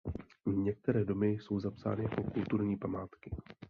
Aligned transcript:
Některé 0.45 1.05
domy 1.05 1.27
jsou 1.31 1.59
zapsány 1.59 2.03
jako 2.03 2.23
kulturní 2.23 2.77
památky. 2.77 3.31